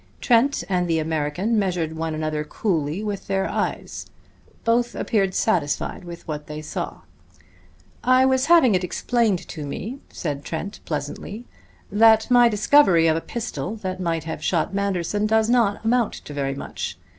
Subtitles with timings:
[0.19, 4.07] Trent and the American measured one another coolly with their eyes.
[4.63, 7.01] Both appeared satisfied with what they saw.
[8.03, 11.45] "I was having it explained to me," said Trent pleasantly,
[11.91, 16.33] "that my discovery of a pistol that might have shot Manderson does not amount to
[16.33, 16.97] very much.